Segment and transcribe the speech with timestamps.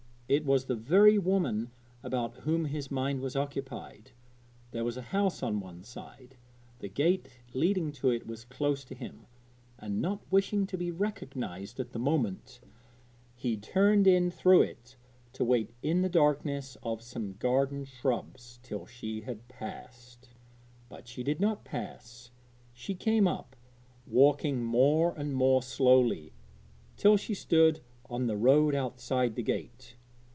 [0.33, 1.71] It was the very woman
[2.03, 4.11] about whom his mind was occupied.
[4.71, 6.37] There was a house at one side;
[6.79, 9.25] the gate leading to it was close to him,
[9.77, 12.61] and, not wishing to be recognised at the moment,
[13.35, 14.95] he turned in through it
[15.33, 20.29] to wait in the darkness of some garden shrubs till she had passed.
[20.87, 22.31] But she did not pass.
[22.73, 23.53] She came up,
[24.07, 26.31] walking more and more slowly,
[26.95, 29.97] till she stood on the road outside the gate.